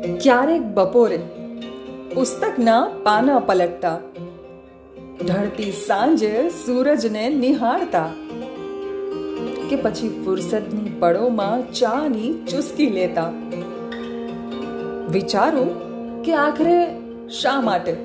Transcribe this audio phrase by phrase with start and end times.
[0.00, 1.16] ક્યારેક બપોરે
[2.14, 3.98] પુસ્તકના પાના પલટતા
[5.26, 8.08] ઢળતી સાંજે સૂરજને નિહાળતા
[9.70, 13.32] કે પછી ફુરસદની પળોમાં ચાની ચુસ્કી લેતા.
[15.08, 15.68] વિચારું
[16.22, 16.86] કે આખરે
[17.28, 17.96] શા માટે?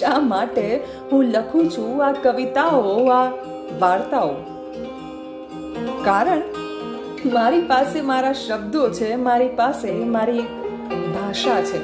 [0.00, 3.30] શા માટે હું લખું છું આ કવિતાઓ, આ
[3.80, 4.34] વાર્તાઓ?
[6.04, 6.42] કારણ
[7.32, 10.42] મારી પાસે મારા શબ્દો છે, મારી પાસે મારી
[11.28, 11.80] ભાષા છે.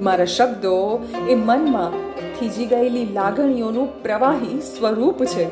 [0.00, 1.92] મારા શબ્દો એ મનમાં
[2.38, 5.44] થીજી ગયેલી લાગણીઓનું પ્રવાહી સ્વરૂપ છે.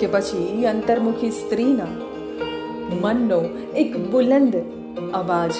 [0.00, 1.86] કે પછી અંતર્મુખી સ્ત્રીના
[3.00, 3.42] મનનો
[3.76, 4.56] એક બુલંદ
[5.14, 5.50] અવાજ.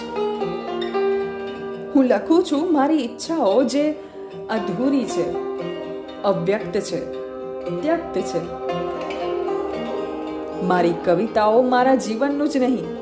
[1.94, 3.90] હું લખું છું મારી ઈચ્છાઓ જે
[4.50, 5.32] અધૂરી છે,
[6.22, 7.12] અવ્યક્ત છે,
[7.82, 8.40] ત્યક્ત છે.
[10.62, 13.01] મારી કવિતાઓ મારા જીવનનું જ નહીં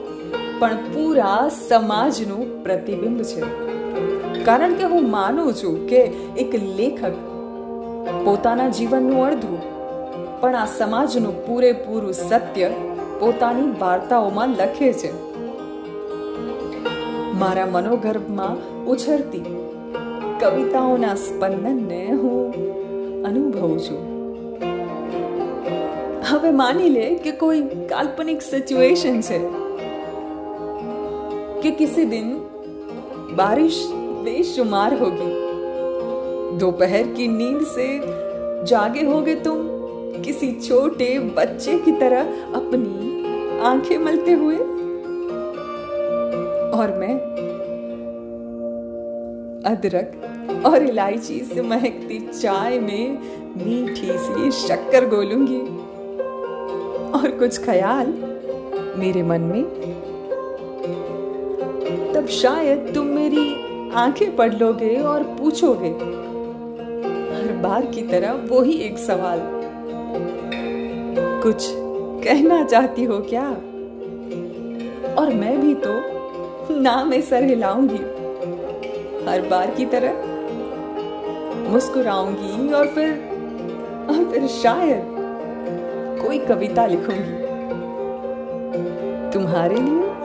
[0.61, 3.41] પણ પૂરા સમાજનું પ્રતિબિંબ છે.
[4.45, 6.01] કારણ કે હું માનું છું કે
[6.39, 7.13] એક લેખક
[8.25, 9.59] પોતાના જીવનનું અડધું
[10.41, 12.69] પણ આ સમાજનું પૂરેપૂરું સત્ય
[13.19, 15.13] પોતાની વાર્તાઓમાં લખે છે.
[17.35, 19.45] મારા મનોગર્ભમાં ઉછરતી
[20.41, 22.55] કવિતાઓના સ્પંદનને હું
[23.25, 24.01] અનુભવું છું.
[26.29, 29.71] હવે માની લે કે કોઈ કાલ્પનિક સિચ્યુએશન છે.
[31.63, 32.33] कि किसी दिन
[33.37, 33.89] बारिश
[34.25, 35.41] बेशुमार होगी।
[36.59, 38.01] दोपहर की नींद से
[38.67, 39.57] जागे होगे तुम।
[40.23, 42.21] किसी छोटे बच्चे की तरह
[42.55, 44.57] अपनी आँखें मलते हुए।
[46.71, 47.15] और मैं
[49.67, 50.13] अदरक
[50.67, 53.19] और इलायची से महकती चाय में
[53.57, 55.61] मीठी सी शक्कर गोलूँगी।
[57.13, 58.07] और कुछ ख्याल
[58.97, 59.65] मेरे मन में।
[62.15, 63.55] तब शायद तुम मेरी
[63.95, 65.89] आँखें पढ़ लोगे और पूछोगे।
[67.35, 69.41] हर बार की तरह वो ही एक सवाल।
[71.43, 71.67] कुछ
[72.25, 73.49] कहना चाहती हो क्या?
[75.15, 75.93] और मैं भी तो
[76.81, 78.03] ना में सर हिलाऊँगी।
[79.31, 80.13] हर बार की तरह
[81.71, 83.11] मुस्कुराऊँगी और फिर
[84.11, 85.03] और फिर शायद
[86.27, 87.39] कोई कविता लिखूँगी।
[89.31, 90.20] तुम्हारे लिए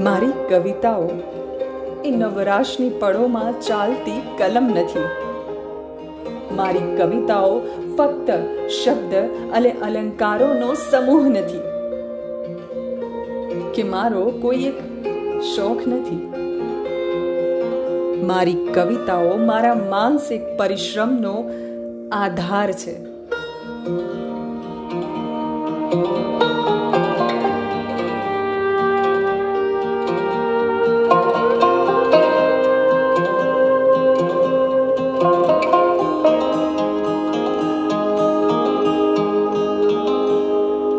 [0.00, 1.10] મારી કવિતાઓ.
[2.04, 5.04] એ નવરાશની પળોમાં ચાલતી કલમ નથી.
[6.56, 7.60] મારી કવિતાઓ
[7.98, 8.30] ફક્ત
[8.70, 9.14] શબ્દ
[9.52, 11.60] અને અલંકારોનો સમૂહ નથી.
[13.74, 14.78] કે મારો કોઈ એક
[15.56, 16.32] શોખ નથી.
[18.22, 21.50] મારી કવિતાઓ મારા માનસિક પરિશ્રમનો
[22.12, 23.06] આધાર છે.